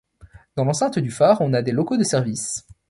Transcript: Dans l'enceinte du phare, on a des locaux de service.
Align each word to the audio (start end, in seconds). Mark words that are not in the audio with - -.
Dans 0.55 0.65
l'enceinte 0.65 0.97
du 0.97 1.11
phare, 1.11 1.41
on 1.41 1.53
a 1.53 1.61
des 1.61 1.71
locaux 1.73 1.95
de 1.95 2.03
service. 2.03 2.65